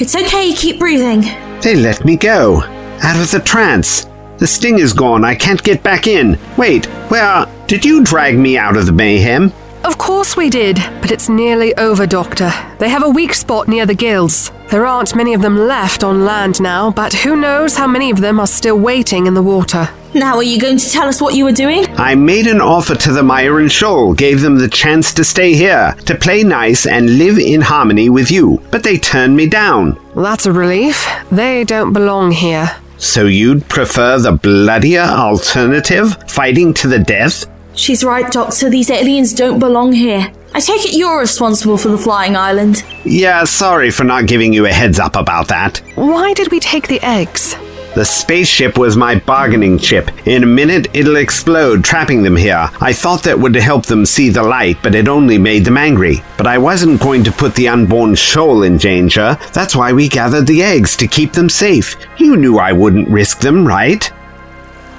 [0.00, 1.20] it's okay, keep breathing.
[1.60, 2.62] They let me go.
[3.02, 4.06] Out of the trance.
[4.38, 5.22] The sting is gone.
[5.22, 6.38] I can't get back in.
[6.56, 7.44] Wait, where?
[7.66, 9.52] Did you drag me out of the mayhem?
[9.86, 12.50] Of course we did, but it's nearly over, Doctor.
[12.80, 14.50] They have a weak spot near the gills.
[14.68, 18.20] There aren't many of them left on land now, but who knows how many of
[18.20, 19.88] them are still waiting in the water.
[20.12, 21.84] Now, are you going to tell us what you were doing?
[21.96, 25.94] I made an offer to the Myron Shoal, gave them the chance to stay here,
[26.06, 30.00] to play nice and live in harmony with you, but they turned me down.
[30.16, 31.06] That's a relief.
[31.30, 32.74] They don't belong here.
[32.98, 36.16] So you'd prefer the bloodier alternative?
[36.28, 37.46] Fighting to the death?
[37.76, 38.70] She's right, Doctor.
[38.70, 40.32] These aliens don't belong here.
[40.54, 42.82] I take it you're responsible for the flying island.
[43.04, 45.82] Yeah, sorry for not giving you a heads up about that.
[45.94, 47.54] Why did we take the eggs?
[47.94, 50.10] The spaceship was my bargaining chip.
[50.26, 52.70] In a minute, it'll explode, trapping them here.
[52.80, 56.22] I thought that would help them see the light, but it only made them angry.
[56.36, 59.38] But I wasn't going to put the unborn shoal in danger.
[59.54, 61.96] That's why we gathered the eggs, to keep them safe.
[62.18, 64.10] You knew I wouldn't risk them, right?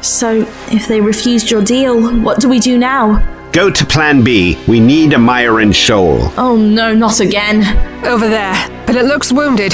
[0.02, 3.34] So, if they refused your deal, what do we do now?
[3.52, 4.58] Go to Plan B.
[4.68, 6.32] We need a Myron shoal.
[6.38, 7.64] Oh no, not again.
[8.06, 8.54] Over there,
[8.86, 9.74] but it looks wounded.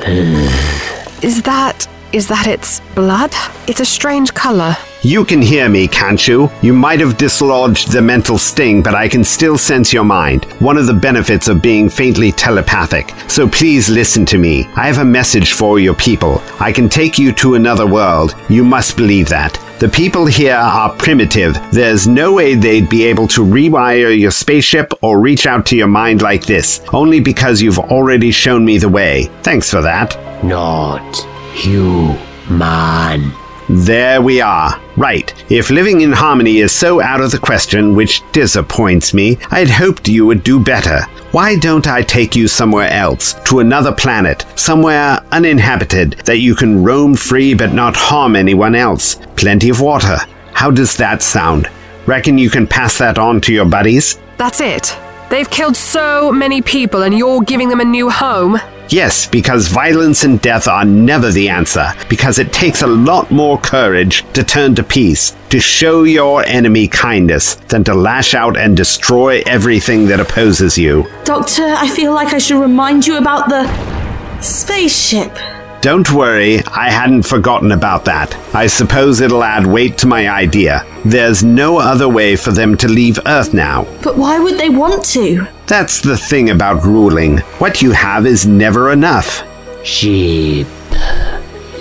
[1.22, 1.86] Is that.
[2.12, 3.32] is that its blood?
[3.68, 4.74] It's a strange color.
[5.02, 6.50] You can hear me, can't you?
[6.60, 10.44] You might have dislodged the mental sting, but I can still sense your mind.
[10.60, 13.14] One of the benefits of being faintly telepathic.
[13.26, 14.66] So please listen to me.
[14.76, 16.42] I have a message for your people.
[16.60, 18.36] I can take you to another world.
[18.50, 19.58] You must believe that.
[19.80, 21.56] The people here are primitive.
[21.72, 25.88] There's no way they'd be able to rewire your spaceship or reach out to your
[25.88, 29.30] mind like this, only because you've already shown me the way.
[29.42, 30.14] Thanks for that.
[30.44, 31.16] Not
[31.54, 33.32] human.
[33.72, 34.80] There we are.
[34.96, 35.32] Right.
[35.48, 40.08] If living in harmony is so out of the question, which disappoints me, I'd hoped
[40.08, 41.02] you would do better.
[41.30, 46.82] Why don't I take you somewhere else, to another planet, somewhere uninhabited, that you can
[46.82, 49.20] roam free but not harm anyone else?
[49.36, 50.18] Plenty of water.
[50.52, 51.70] How does that sound?
[52.06, 54.18] Reckon you can pass that on to your buddies?
[54.36, 54.98] That's it.
[55.30, 58.58] They've killed so many people and you're giving them a new home?
[58.88, 63.56] Yes, because violence and death are never the answer, because it takes a lot more
[63.56, 68.76] courage to turn to peace, to show your enemy kindness, than to lash out and
[68.76, 71.08] destroy everything that opposes you.
[71.24, 75.38] Doctor, I feel like I should remind you about the spaceship.
[75.82, 78.36] Don't worry, I hadn't forgotten about that.
[78.54, 80.84] I suppose it'll add weight to my idea.
[81.06, 83.84] There's no other way for them to leave Earth now.
[84.02, 85.46] But why would they want to?
[85.66, 87.38] That's the thing about ruling.
[87.58, 89.42] What you have is never enough.
[89.82, 90.66] Sheep.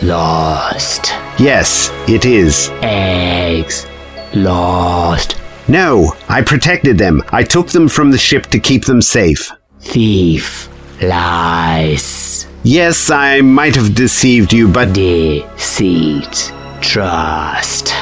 [0.01, 1.07] Lost.
[1.37, 2.69] Yes, it is.
[2.81, 3.85] Eggs.
[4.33, 5.35] Lost.
[5.67, 7.21] No, I protected them.
[7.33, 9.51] I took them from the ship to keep them safe.
[9.81, 10.69] Thief.
[11.01, 12.48] Lies.
[12.63, 16.53] Yes, I might have deceived you, but Deceit.
[16.81, 17.93] Trust.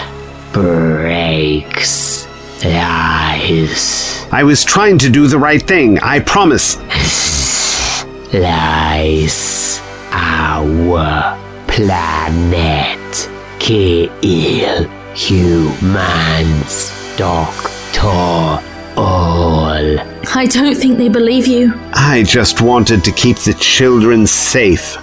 [0.51, 2.25] Breaks.
[2.65, 4.25] Lies.
[4.31, 5.99] I was trying to do the right thing.
[5.99, 6.77] I promise.
[8.33, 9.79] Lies.
[10.11, 11.37] Our
[11.67, 13.29] planet.
[13.59, 16.91] Kill humans.
[17.15, 18.66] Doctor.
[18.97, 19.99] All.
[20.35, 21.73] I don't think they believe you.
[21.93, 24.97] I just wanted to keep the children safe.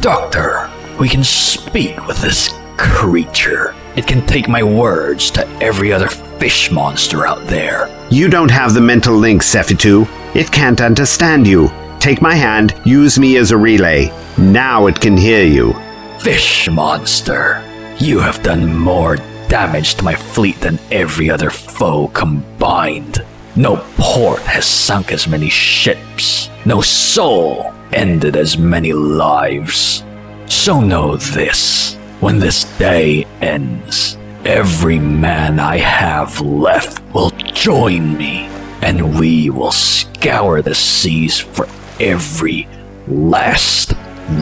[0.00, 3.74] Doctor, we can speak with this creature.
[3.96, 7.88] It can take my words to every other fish monster out there.
[8.10, 10.06] You don't have the mental link, Sephitu.
[10.36, 11.72] It can't understand you.
[11.98, 14.12] Take my hand, use me as a relay.
[14.38, 15.74] Now it can hear you.
[16.20, 17.64] Fish monster,
[17.98, 19.16] you have done more
[19.48, 23.24] damage to my fleet than every other foe combined.
[23.54, 26.50] No port has sunk as many ships.
[26.64, 30.02] No soul ended as many lives.
[30.46, 38.46] So know this when this day ends, every man I have left will join me,
[38.82, 41.68] and we will scour the seas for
[42.00, 42.68] every
[43.06, 43.92] last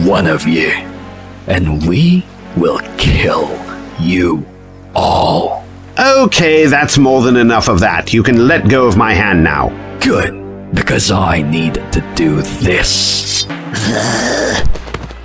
[0.03, 0.69] one of you.
[1.47, 2.25] And we
[2.57, 3.49] will kill
[3.99, 4.45] you
[4.95, 5.63] all.
[5.97, 8.13] Okay, that's more than enough of that.
[8.13, 9.69] You can let go of my hand now.
[9.99, 13.45] Good, because I need to do this.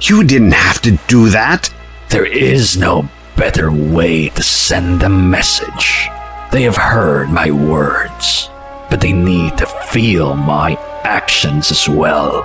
[0.02, 1.72] You didn't have to do that.
[2.08, 6.08] There is no better way to send a message.
[6.50, 8.48] They have heard my words,
[8.88, 12.42] but they need to feel my actions as well.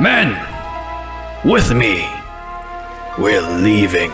[0.00, 0.34] Men,
[1.44, 2.08] with me.
[3.18, 4.10] We're leaving.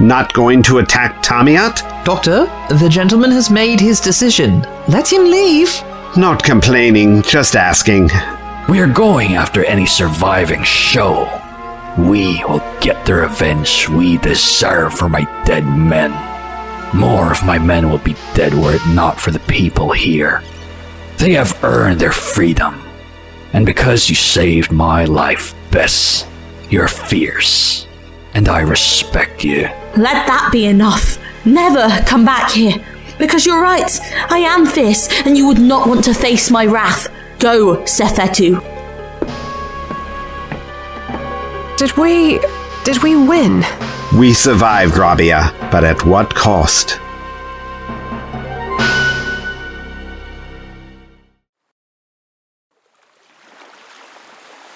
[0.00, 2.04] Not going to attack Tamiat?
[2.04, 2.46] Doctor,
[2.76, 4.62] the gentleman has made his decision.
[4.86, 5.82] Let him leave.
[6.16, 8.10] Not complaining, just asking.
[8.68, 11.28] We are going after any surviving shoal.
[11.98, 16.12] We will get the revenge we deserve for my dead men.
[16.96, 20.44] More of my men will be dead were it not for the people here.
[21.16, 22.80] They have earned their freedom.
[23.52, 26.24] And because you saved my life, Bess,
[26.70, 27.87] you're fierce.
[28.38, 29.62] And I respect you.
[29.96, 31.18] Let that be enough.
[31.44, 32.72] Never come back here.
[33.18, 33.90] Because you're right,
[34.30, 37.08] I am fierce, and you would not want to face my wrath.
[37.40, 38.60] Go, Sefetu.
[41.78, 42.38] Did we.
[42.84, 43.64] Did we win?
[44.16, 47.00] We survived, Rabiah, but at what cost?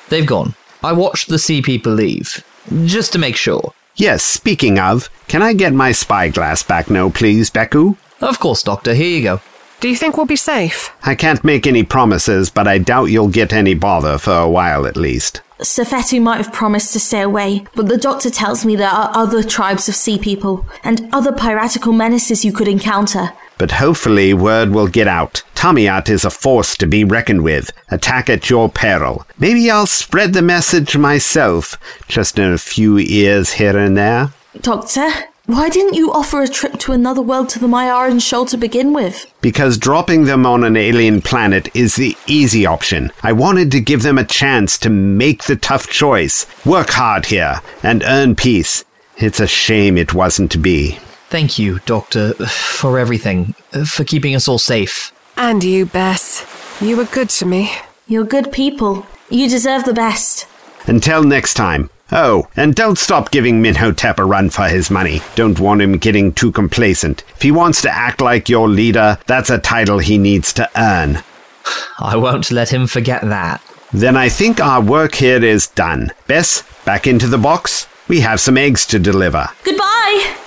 [0.08, 0.56] They've gone.
[0.82, 2.44] I watched the sea people leave,
[2.84, 3.72] just to make sure.
[3.96, 7.96] Yes, speaking of, can I get my spyglass back now, please, Beku?
[8.20, 9.40] Of course, Doctor, here you go.
[9.80, 10.90] Do you think we'll be safe?
[11.02, 14.86] I can't make any promises, but I doubt you'll get any bother for a while
[14.86, 15.42] at least.
[15.58, 19.42] Sefetu might have promised to stay away, but the doctor tells me there are other
[19.42, 23.32] tribes of sea people and other piratical menaces you could encounter.
[23.58, 25.42] But hopefully word will get out.
[25.54, 27.72] Tamiat is a force to be reckoned with.
[27.90, 29.26] Attack at your peril.
[29.38, 31.78] Maybe I'll spread the message myself,
[32.08, 34.32] just in a few ears here and there.
[34.60, 35.08] Doctor,
[35.46, 38.92] why didn't you offer a trip to another world to the Mayaran Shoal to begin
[38.92, 39.26] with?
[39.40, 43.12] Because dropping them on an alien planet is the easy option.
[43.22, 47.60] I wanted to give them a chance to make the tough choice, work hard here,
[47.82, 48.84] and earn peace.
[49.16, 50.98] It's a shame it wasn't to be.
[51.32, 53.54] Thank you, Doctor, for everything,
[53.86, 55.14] for keeping us all safe.
[55.34, 56.44] And you, Bess.
[56.78, 57.72] You were good to me.
[58.06, 59.06] You're good people.
[59.30, 60.46] You deserve the best.
[60.86, 61.88] Until next time.
[62.12, 65.22] Oh, and don't stop giving Minhotep a run for his money.
[65.34, 67.24] Don't want him getting too complacent.
[67.34, 71.22] If he wants to act like your leader, that's a title he needs to earn.
[71.98, 73.62] I won't let him forget that.
[73.90, 76.10] Then I think our work here is done.
[76.26, 77.88] Bess, back into the box.
[78.06, 79.48] We have some eggs to deliver.
[79.64, 80.40] Goodbye!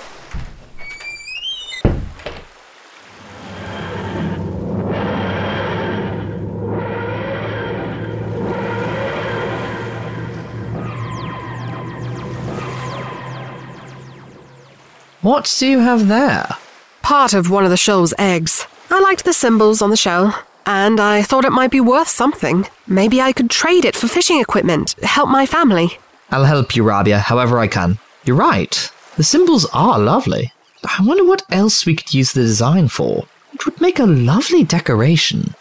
[15.26, 16.46] What do you have there?
[17.02, 18.64] Part of one of the shell's eggs.
[18.92, 22.68] I liked the symbols on the shell, and I thought it might be worth something.
[22.86, 25.98] Maybe I could trade it for fishing equipment, help my family.
[26.30, 27.98] I'll help you, Rabiah, however I can.
[28.24, 28.92] You're right.
[29.16, 30.52] The symbols are lovely.
[30.84, 33.26] I wonder what else we could use the design for.
[33.52, 35.56] It would make a lovely decoration.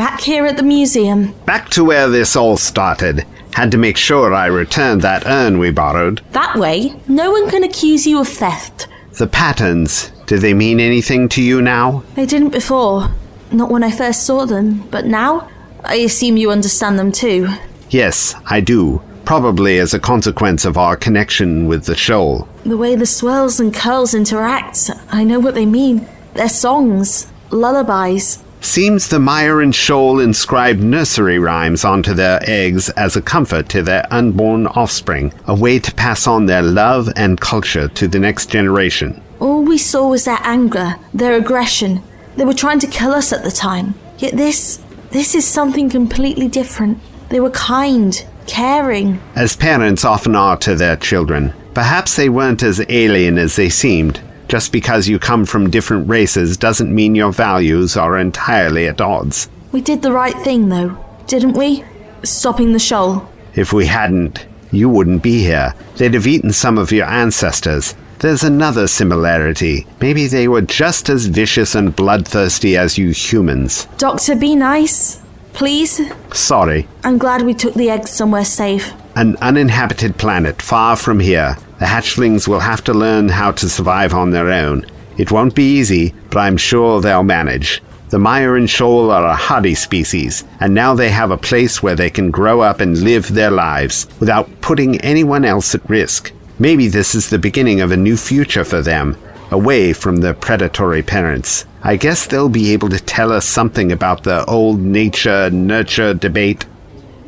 [0.00, 1.34] Back here at the museum.
[1.44, 3.26] Back to where this all started.
[3.52, 6.22] Had to make sure I returned that urn we borrowed.
[6.30, 8.88] That way, no one can accuse you of theft.
[9.18, 12.02] The patterns, do they mean anything to you now?
[12.14, 13.10] They didn't before.
[13.52, 15.50] Not when I first saw them, but now?
[15.84, 17.48] I assume you understand them too.
[17.90, 19.02] Yes, I do.
[19.26, 22.48] Probably as a consequence of our connection with the shoal.
[22.64, 26.08] The way the swirls and curls interact, I know what they mean.
[26.32, 28.42] They're songs, lullabies.
[28.62, 34.06] Seems the Myron Shoal inscribed nursery rhymes onto their eggs as a comfort to their
[34.10, 39.22] unborn offspring, a way to pass on their love and culture to the next generation.
[39.40, 42.02] All we saw was their anger, their aggression.
[42.36, 43.94] They were trying to kill us at the time.
[44.18, 46.98] Yet this, this is something completely different.
[47.30, 49.20] They were kind, caring.
[49.34, 51.54] As parents often are to their children.
[51.72, 54.20] Perhaps they weren't as alien as they seemed.
[54.50, 59.48] Just because you come from different races doesn't mean your values are entirely at odds.
[59.70, 60.98] We did the right thing, though,
[61.28, 61.84] didn't we?
[62.24, 63.30] Stopping the shoal.
[63.54, 65.72] If we hadn't, you wouldn't be here.
[65.98, 67.94] They'd have eaten some of your ancestors.
[68.18, 69.86] there's another similarity.
[70.00, 73.86] Maybe they were just as vicious and bloodthirsty as you humans.
[73.98, 75.20] Doctor, be nice.
[75.52, 76.00] Please.
[76.32, 76.88] Sorry.
[77.04, 78.92] I'm glad we took the eggs somewhere safe.
[79.14, 81.56] An uninhabited planet far from here.
[81.80, 84.84] The hatchlings will have to learn how to survive on their own.
[85.16, 87.82] It won't be easy, but I'm sure they'll manage.
[88.10, 92.10] The Myron Shoal are a hardy species, and now they have a place where they
[92.10, 96.32] can grow up and live their lives without putting anyone else at risk.
[96.58, 99.16] Maybe this is the beginning of a new future for them,
[99.50, 101.64] away from their predatory parents.
[101.82, 106.66] I guess they'll be able to tell us something about the old nature nurture debate.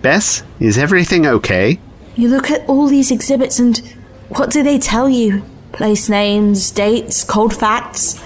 [0.02, 1.78] Bess, is everything okay?
[2.16, 3.80] You look at all these exhibits and
[4.36, 5.44] what do they tell you?
[5.72, 8.22] Place names, dates, cold facts.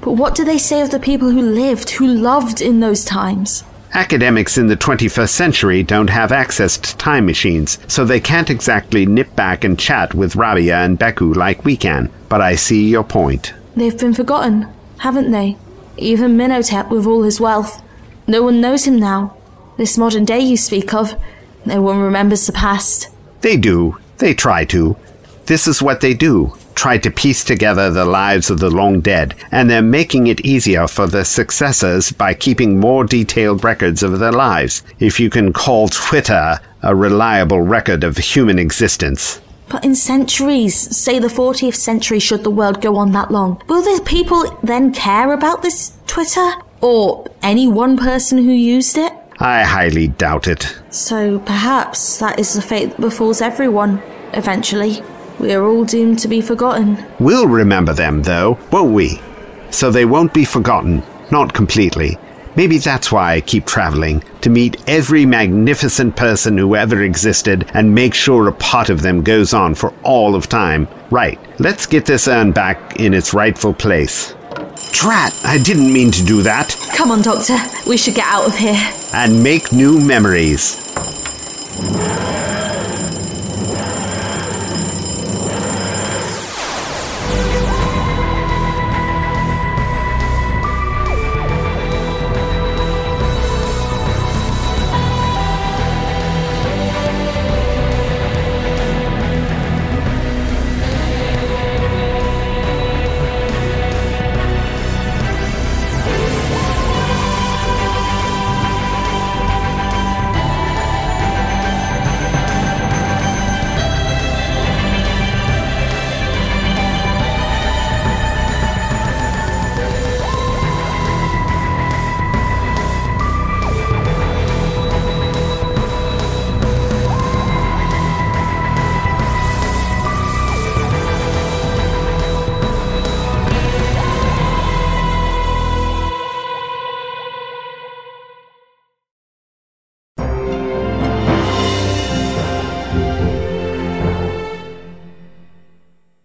[0.00, 3.64] But what do they say of the people who lived, who loved in those times?
[3.94, 9.06] Academics in the 21st century don't have access to time machines, so they can't exactly
[9.06, 12.10] nip back and chat with Rabiah and Beku like we can.
[12.28, 13.54] But I see your point.
[13.74, 14.68] They've been forgotten,
[14.98, 15.56] haven't they?
[15.96, 17.82] Even Minhotep with all his wealth.
[18.26, 19.36] No one knows him now.
[19.78, 21.14] This modern day you speak of,
[21.64, 23.08] no one remembers the past.
[23.40, 23.96] They do.
[24.18, 24.96] They try to.
[25.48, 29.34] This is what they do try to piece together the lives of the long dead,
[29.50, 34.30] and they're making it easier for their successors by keeping more detailed records of their
[34.30, 39.40] lives, if you can call Twitter a reliable record of human existence.
[39.68, 43.82] But in centuries, say the 40th century, should the world go on that long, will
[43.82, 46.48] the people then care about this Twitter?
[46.80, 49.12] Or any one person who used it?
[49.40, 50.78] I highly doubt it.
[50.90, 54.00] So perhaps that is the fate that befalls everyone,
[54.32, 55.02] eventually.
[55.38, 57.04] We are all doomed to be forgotten.
[57.20, 59.20] We'll remember them, though, won't we?
[59.70, 61.02] So they won't be forgotten.
[61.30, 62.18] Not completely.
[62.56, 67.94] Maybe that's why I keep traveling, to meet every magnificent person who ever existed and
[67.94, 70.88] make sure a part of them goes on for all of time.
[71.10, 74.34] Right, let's get this urn back in its rightful place.
[74.90, 76.74] Drat, I didn't mean to do that.
[76.96, 77.58] Come on, Doctor.
[77.86, 78.90] We should get out of here.
[79.14, 80.84] And make new memories.